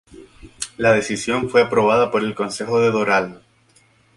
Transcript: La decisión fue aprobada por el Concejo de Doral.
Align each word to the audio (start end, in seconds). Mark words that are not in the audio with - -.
La 0.77 0.93
decisión 0.93 1.47
fue 1.47 1.61
aprobada 1.61 2.09
por 2.09 2.23
el 2.23 2.33
Concejo 2.33 2.79
de 2.81 2.89
Doral. 2.89 3.39